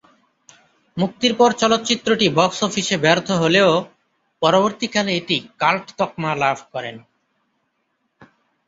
মুক্তির 0.97 1.33
পর 1.35 1.49
চলচ্চিত্রটি 1.53 2.27
বক্স 2.37 2.59
অফিসে 2.63 2.95
ব্যর্থ 2.97 3.27
হলেও 3.41 3.71
পরবর্তী 4.41 4.87
কালে 4.87 5.11
এটি 5.15 5.37
কাল্ট 5.61 5.85
তকমা 5.99 6.31
লাভ 6.43 6.57
করে। 6.73 6.91